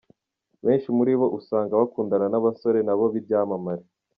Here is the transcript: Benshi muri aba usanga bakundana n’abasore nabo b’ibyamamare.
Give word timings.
Benshi 0.65 0.87
muri 0.97 1.11
aba 1.17 1.27
usanga 1.39 1.79
bakundana 1.81 2.25
n’abasore 2.29 2.79
nabo 2.83 3.03
b’ibyamamare. 3.13 3.83